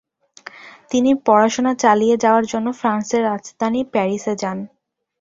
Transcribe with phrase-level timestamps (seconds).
[0.91, 4.57] তিনি পড়াশোনা চালিয়ে যাওয়ার জন্য ফ্রান্সের রাজধানী প্যারিসে যান।